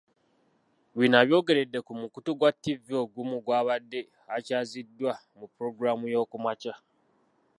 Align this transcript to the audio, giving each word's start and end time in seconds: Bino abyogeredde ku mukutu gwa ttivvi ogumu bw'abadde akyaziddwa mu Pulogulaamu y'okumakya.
Bino 0.97 1.15
abyogeredde 1.21 1.79
ku 1.87 1.93
mukutu 2.01 2.31
gwa 2.39 2.51
ttivvi 2.55 2.93
ogumu 3.03 3.37
bw'abadde 3.45 3.99
akyaziddwa 4.35 5.11
mu 5.37 5.45
Pulogulaamu 5.53 6.05
y'okumakya. 6.13 6.73